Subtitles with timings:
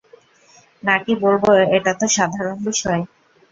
[0.83, 1.43] নাকি বলব
[1.77, 3.01] এটাতো সাধারণ বিষয়?